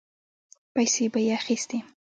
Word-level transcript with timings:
پيسې 0.73 1.05
به 1.13 1.19
يې 1.27 1.33
اخيستې. 1.39 1.77